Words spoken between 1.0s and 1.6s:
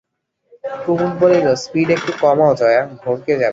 বলিল,